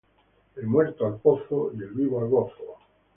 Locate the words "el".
0.55-0.65, 1.83-1.91